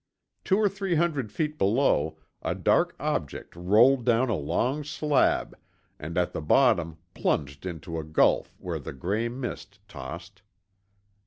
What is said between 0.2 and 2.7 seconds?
Two or three hundred feet below a